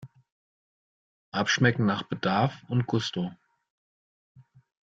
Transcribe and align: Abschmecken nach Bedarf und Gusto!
Abschmecken 1.29 1.85
nach 1.85 2.01
Bedarf 2.01 2.63
und 2.69 2.87
Gusto! 2.87 3.29